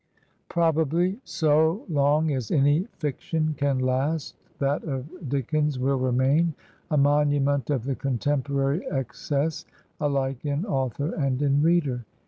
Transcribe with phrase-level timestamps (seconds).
[0.49, 6.55] Probably so long as any fiction can last that of Dick ens will remain
[6.89, 9.63] a monument of the contemporary ex cess
[9.99, 12.03] alike in author and in reader.